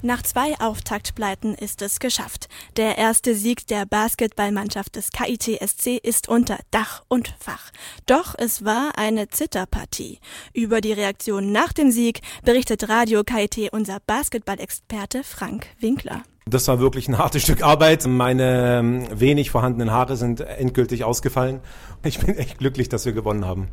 Nach 0.00 0.22
zwei 0.22 0.54
Auftaktpleiten 0.60 1.54
ist 1.54 1.82
es 1.82 1.98
geschafft. 1.98 2.48
Der 2.76 2.98
erste 2.98 3.34
Sieg 3.34 3.66
der 3.66 3.84
Basketballmannschaft 3.84 4.94
des 4.94 5.10
KITSC 5.10 5.98
ist 6.00 6.28
unter 6.28 6.58
Dach 6.70 7.02
und 7.08 7.34
Fach. 7.40 7.72
Doch 8.06 8.36
es 8.38 8.64
war 8.64 8.92
eine 8.96 9.28
Zitterpartie. 9.28 10.20
Über 10.52 10.80
die 10.80 10.92
Reaktion 10.92 11.50
nach 11.50 11.72
dem 11.72 11.90
Sieg 11.90 12.20
berichtet 12.44 12.88
Radio 12.88 13.24
KIT 13.24 13.72
unser 13.72 13.98
Basketballexperte 14.06 15.24
Frank 15.24 15.66
Winkler. 15.80 16.22
Das 16.46 16.68
war 16.68 16.78
wirklich 16.78 17.08
ein 17.08 17.18
hartes 17.18 17.42
Stück 17.42 17.64
Arbeit. 17.64 18.06
Meine 18.06 18.78
ähm, 18.78 19.08
wenig 19.12 19.50
vorhandenen 19.50 19.90
Haare 19.90 20.16
sind 20.16 20.40
endgültig 20.40 21.02
ausgefallen. 21.02 21.60
Ich 22.04 22.20
bin 22.20 22.38
echt 22.38 22.58
glücklich, 22.58 22.88
dass 22.88 23.04
wir 23.04 23.12
gewonnen 23.12 23.44
haben. 23.44 23.68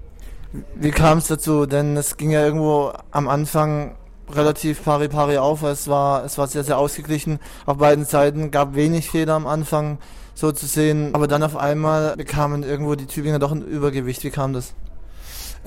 Wie 0.73 0.91
kam 0.91 1.19
es 1.19 1.27
dazu? 1.27 1.67
Denn 1.67 1.95
es 1.95 2.17
ging 2.17 2.31
ja 2.31 2.43
irgendwo 2.43 2.93
am 3.11 3.27
Anfang 3.27 3.95
relativ 4.33 4.83
pari 4.83 5.07
pari 5.07 5.37
auf. 5.37 5.63
Es 5.63 5.87
war, 5.87 6.23
es 6.23 6.37
war 6.37 6.47
sehr, 6.47 6.63
sehr 6.63 6.77
ausgeglichen 6.77 7.39
auf 7.65 7.77
beiden 7.77 8.05
Seiten. 8.05 8.51
Gab 8.51 8.75
wenig 8.75 9.09
Fehler 9.09 9.33
am 9.33 9.47
Anfang 9.47 9.97
so 10.33 10.51
zu 10.51 10.65
sehen. 10.65 11.13
Aber 11.13 11.27
dann 11.27 11.43
auf 11.43 11.55
einmal 11.55 12.15
bekamen 12.15 12.63
irgendwo 12.63 12.95
die 12.95 13.07
Tübinger 13.07 13.39
doch 13.39 13.51
ein 13.51 13.61
Übergewicht. 13.61 14.23
Wie 14.23 14.31
kam 14.31 14.53
das? 14.53 14.73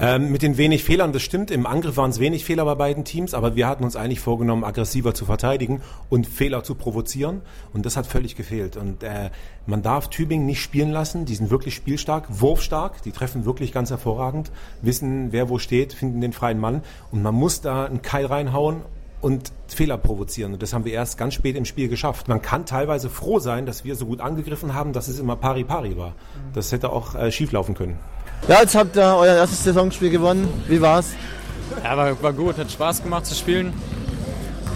Ähm, 0.00 0.30
mit 0.30 0.42
den 0.42 0.56
wenig 0.56 0.84
Fehlern, 0.84 1.12
das 1.12 1.22
stimmt. 1.22 1.50
Im 1.50 1.66
Angriff 1.66 1.96
waren 1.96 2.10
es 2.10 2.20
wenig 2.20 2.44
Fehler 2.44 2.64
bei 2.64 2.76
beiden 2.76 3.04
Teams, 3.04 3.34
aber 3.34 3.56
wir 3.56 3.66
hatten 3.66 3.82
uns 3.82 3.96
eigentlich 3.96 4.20
vorgenommen, 4.20 4.62
aggressiver 4.62 5.12
zu 5.12 5.24
verteidigen 5.24 5.82
und 6.08 6.28
Fehler 6.28 6.62
zu 6.62 6.76
provozieren. 6.76 7.42
Und 7.72 7.84
das 7.84 7.96
hat 7.96 8.06
völlig 8.06 8.36
gefehlt. 8.36 8.76
Und 8.76 9.02
äh, 9.02 9.30
man 9.66 9.82
darf 9.82 10.08
Tübingen 10.08 10.46
nicht 10.46 10.62
spielen 10.62 10.90
lassen. 10.90 11.24
Die 11.24 11.34
sind 11.34 11.50
wirklich 11.50 11.74
spielstark, 11.74 12.26
wurfstark. 12.28 13.02
Die 13.02 13.10
treffen 13.10 13.44
wirklich 13.44 13.72
ganz 13.72 13.90
hervorragend, 13.90 14.52
wissen, 14.82 15.32
wer 15.32 15.48
wo 15.48 15.58
steht, 15.58 15.92
finden 15.92 16.20
den 16.20 16.32
freien 16.32 16.60
Mann. 16.60 16.82
Und 17.10 17.22
man 17.22 17.34
muss 17.34 17.60
da 17.60 17.86
einen 17.86 18.00
Keil 18.00 18.26
reinhauen 18.26 18.82
und 19.20 19.52
Fehler 19.66 19.98
provozieren. 19.98 20.54
Und 20.54 20.62
das 20.62 20.72
haben 20.72 20.84
wir 20.84 20.92
erst 20.92 21.18
ganz 21.18 21.34
spät 21.34 21.56
im 21.56 21.64
Spiel 21.64 21.88
geschafft. 21.88 22.28
Man 22.28 22.42
kann 22.42 22.66
teilweise 22.66 23.10
froh 23.10 23.38
sein, 23.38 23.66
dass 23.66 23.84
wir 23.84 23.96
so 23.96 24.06
gut 24.06 24.20
angegriffen 24.20 24.74
haben, 24.74 24.92
dass 24.92 25.08
es 25.08 25.18
immer 25.18 25.36
pari-pari 25.36 25.96
war. 25.96 26.14
Das 26.54 26.72
hätte 26.72 26.90
auch 26.90 27.14
äh, 27.14 27.30
schief 27.32 27.52
laufen 27.52 27.74
können. 27.74 27.98
Ja, 28.46 28.60
jetzt 28.60 28.74
habt 28.74 28.96
ihr 28.96 29.02
euer 29.02 29.36
erstes 29.36 29.64
Saisonspiel 29.64 30.10
gewonnen. 30.10 30.48
Wie 30.68 30.80
war's? 30.80 31.14
Ja, 31.82 31.96
war, 31.96 32.22
war 32.22 32.32
gut, 32.32 32.58
hat 32.58 32.70
Spaß 32.70 33.02
gemacht 33.02 33.26
zu 33.26 33.34
spielen. 33.34 33.72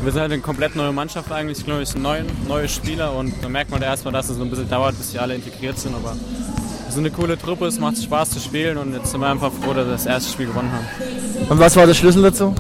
Wir 0.03 0.11
sind 0.11 0.21
halt 0.21 0.33
eine 0.33 0.43
komplett 0.43 0.75
neue 0.75 0.93
Mannschaft 0.93 1.31
eigentlich, 1.31 1.59
ich 1.59 1.65
glaube 1.65 1.83
ich, 1.83 1.89
sind 1.89 2.03
neue, 2.03 2.25
neue 2.49 2.69
Spieler 2.69 3.13
und 3.15 3.33
da 3.41 3.49
merkt 3.49 3.71
man 3.71 3.81
erstmal, 3.83 4.13
dass 4.13 4.29
es 4.29 4.37
so 4.37 4.43
ein 4.43 4.51
bisschen 4.51 4.69
dauert, 4.69 4.99
bis 4.99 5.13
die 5.13 5.21
alle 5.21 5.37
integriert 5.37 5.79
sind, 5.79 5.95
aber 5.95 6.15
wir 6.15 6.93
sind 6.93 7.07
eine 7.07 7.15
coole 7.15 7.39
Truppe, 7.39 7.67
es 7.67 7.79
macht 7.79 8.03
Spaß 8.03 8.31
zu 8.31 8.41
spielen 8.41 8.79
und 8.79 8.95
jetzt 8.95 9.13
sind 9.13 9.21
wir 9.21 9.29
einfach 9.29 9.53
froh, 9.53 9.73
dass 9.73 9.87
wir 9.87 9.93
das 9.93 10.07
erste 10.07 10.33
Spiel 10.33 10.47
gewonnen 10.47 10.73
haben. 10.73 11.47
Und 11.49 11.59
was 11.61 11.77
war 11.77 11.87
der 11.87 11.95
Schlüssel 11.95 12.23
dazu? 12.23 12.53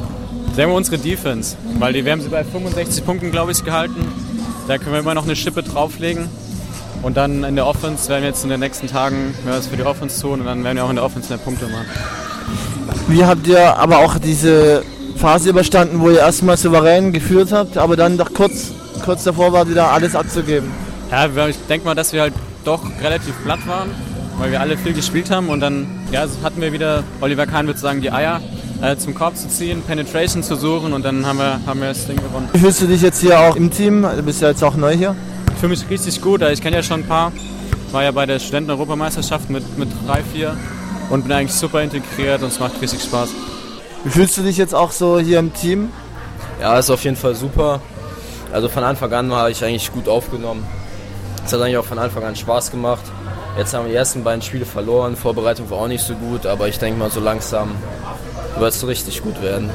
Sagen 0.55 0.71
wir 0.71 0.77
unsere 0.77 0.99
Defense, 0.99 1.57
weil 1.79 1.95
die, 1.95 2.05
wir 2.05 2.13
haben 2.13 2.21
sie 2.21 2.29
bei 2.29 2.45
65 2.45 3.07
Punkten, 3.07 3.31
glaube 3.31 3.53
ich, 3.53 3.65
gehalten. 3.65 4.07
Da 4.69 4.77
können 4.77 4.93
wir 4.93 5.01
immer 5.01 5.15
noch 5.15 5.25
eine 5.25 5.35
Schippe 5.35 5.63
drauflegen. 5.63 6.29
Und 7.03 7.17
dann 7.17 7.43
in 7.43 7.57
der 7.57 7.67
Offense 7.67 8.09
werden 8.11 8.23
wir 8.23 8.29
jetzt 8.29 8.45
in 8.45 8.51
den 8.51 8.61
nächsten 8.61 8.87
Tagen 8.87 9.35
mehr 9.47 9.55
was 9.55 9.67
für 9.67 9.79
die 9.79 9.83
Offense 9.83 10.21
tun 10.21 10.41
und 10.41 10.47
dann 10.47 10.63
werden 10.63 10.77
wir 10.77 10.85
auch 10.85 10.91
in 10.91 10.97
der 10.97 11.05
Offense 11.07 11.31
mehr 11.31 11.39
Punkte 11.39 11.67
machen. 11.69 11.87
Wie 13.09 13.25
habt 13.25 13.47
ihr 13.47 13.77
aber 13.79 13.99
auch 14.01 14.19
diese 14.19 14.85
Phase 15.17 15.49
überstanden, 15.51 16.01
wo 16.01 16.11
ihr 16.11 16.21
erstmal 16.21 16.59
souverän 16.59 17.13
geführt 17.13 17.51
habt, 17.51 17.79
aber 17.79 17.97
dann 17.97 18.19
doch 18.19 18.33
kurz, 18.35 18.73
kurz 19.05 19.25
davor 19.25 19.53
war, 19.55 19.69
wieder 19.69 19.91
alles 19.91 20.15
abzugeben? 20.15 20.71
Ja, 21.11 21.27
ich 21.49 21.57
denke 21.69 21.87
mal, 21.87 21.95
dass 21.95 22.13
wir 22.13 22.21
halt 22.21 22.35
doch 22.65 22.83
relativ 23.03 23.35
platt 23.43 23.67
waren, 23.67 23.91
weil 24.39 24.51
wir 24.53 24.61
alle 24.61 24.77
viel 24.77 24.93
gespielt 24.93 25.31
haben 25.31 25.49
und 25.49 25.61
dann 25.61 25.87
ja, 26.13 26.27
hatten 26.45 26.61
wir 26.61 26.73
wieder, 26.73 27.03
Oliver 27.23 27.47
Kahn 27.47 27.67
würde 27.67 27.81
sagen, 27.81 28.03
die 28.03 28.13
Eier 28.13 28.41
äh, 28.83 28.97
zum 28.97 29.15
Korb 29.15 29.37
zu 29.37 29.49
ziehen, 29.49 29.83
Penetration 29.87 30.43
zu 30.43 30.57
suchen 30.57 30.93
und 30.93 31.05
dann 31.05 31.25
haben 31.25 31.39
wir, 31.39 31.61
haben 31.65 31.81
wir 31.81 31.89
das 31.89 32.07
Ding 32.07 32.17
gewonnen. 32.17 32.49
Wie 32.53 32.59
fühlst 32.59 32.83
du 32.83 32.87
dich 32.87 33.01
jetzt 33.01 33.21
hier 33.21 33.41
auch 33.41 33.57
im 33.57 33.71
Team? 33.71 34.03
Du 34.03 34.23
bist 34.23 34.43
ja 34.43 34.49
jetzt 34.49 34.63
auch 34.63 34.77
neu 34.77 34.95
hier 34.95 35.17
fühle 35.63 35.71
mich 35.71 35.89
richtig 35.89 36.21
gut. 36.21 36.43
Ich 36.43 36.61
kenne 36.61 36.75
ja 36.75 36.83
schon 36.83 37.03
ein 37.03 37.07
paar. 37.07 37.31
War 37.93 38.03
ja 38.03 38.11
bei 38.11 38.27
der 38.27 38.41
Studenten-Europameisterschaft 38.41 39.49
mit, 39.49 39.79
mit 39.79 39.89
drei, 40.09 40.21
vier 40.25 40.57
und 41.09 41.23
bin 41.23 41.31
eigentlich 41.31 41.53
super 41.53 41.81
integriert 41.81 42.43
und 42.43 42.49
es 42.49 42.59
macht 42.59 42.83
richtig 42.83 43.01
Spaß. 43.01 43.31
Wie 44.03 44.11
fühlst 44.11 44.37
du 44.37 44.43
dich 44.43 44.57
jetzt 44.57 44.75
auch 44.75 44.91
so 44.91 45.21
hier 45.21 45.39
im 45.39 45.55
Team? 45.55 45.93
Ja, 46.61 46.77
ist 46.81 46.91
auf 46.91 47.05
jeden 47.05 47.15
Fall 47.15 47.37
super. 47.37 47.81
Also 48.53 48.69
von 48.69 48.83
Anfang 48.83 49.13
an 49.13 49.31
war 49.31 49.51
ich 49.51 49.65
eigentlich 49.65 49.93
gut 49.93 50.09
aufgenommen. 50.09 50.67
Es 51.47 51.53
hat 51.53 51.61
eigentlich 51.61 51.77
auch 51.77 51.85
von 51.85 52.01
Anfang 52.01 52.25
an 52.25 52.35
Spaß 52.35 52.73
gemacht. 52.73 53.05
Jetzt 53.57 53.73
haben 53.73 53.85
wir 53.85 53.91
die 53.91 53.97
ersten 53.97 54.25
beiden 54.25 54.43
Spiele 54.43 54.67
verloren. 54.67 55.15
Vorbereitung 55.15 55.71
war 55.71 55.79
auch 55.79 55.87
nicht 55.87 56.05
so 56.05 56.15
gut, 56.17 56.45
aber 56.45 56.67
ich 56.67 56.81
denke 56.81 56.99
mal, 56.99 57.09
so 57.09 57.21
langsam 57.21 57.71
wird 58.59 58.75
es 58.75 58.87
richtig 58.87 59.23
gut 59.23 59.43
werden. 59.43 59.71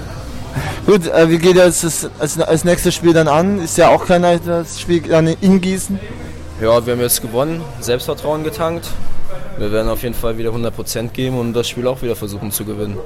Gut, 0.86 1.08
äh, 1.08 1.30
wie 1.30 1.38
geht 1.38 1.56
jetzt 1.56 1.84
das 1.84 2.10
als, 2.20 2.40
als 2.40 2.64
nächstes 2.64 2.96
Spiel 2.96 3.14
dann 3.14 3.28
an? 3.28 3.60
Ist 3.60 3.78
ja 3.78 3.90
auch 3.90 4.06
kein 4.06 4.22
leichtes 4.22 4.80
Spiel 4.80 5.02
dann 5.02 5.28
in 5.28 5.62
Gießen. 5.62 6.00
Ja, 6.62 6.86
wir 6.86 6.94
haben 6.94 7.02
jetzt 7.02 7.22
gewonnen, 7.22 7.62
Selbstvertrauen 7.82 8.44
getankt. 8.44 8.90
Wir 9.58 9.72
werden 9.72 9.90
auf 9.90 10.04
jeden 10.04 10.16
Fall 10.16 10.38
wieder 10.38 10.52
100% 10.52 11.10
geben 11.10 11.38
und 11.38 11.54
das 11.54 11.68
Spiel 11.68 11.88
auch 11.88 12.02
wieder 12.02 12.16
versuchen 12.16 12.52
zu 12.52 12.66
gewinnen. 12.66 12.98